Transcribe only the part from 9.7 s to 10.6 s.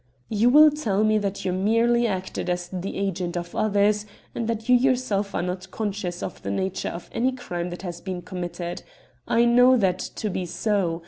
that to be